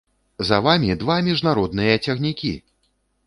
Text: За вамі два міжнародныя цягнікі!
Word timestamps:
За 0.49 0.57
вамі 0.67 0.95
два 1.03 1.17
міжнародныя 1.27 1.99
цягнікі! 2.09 2.53